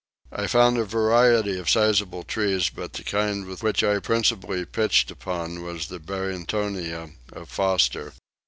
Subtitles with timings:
[0.31, 5.61] I found a variety of sizable trees but the kind which I principally pitched upon
[5.61, 8.11] was the Barringtonia of Forster.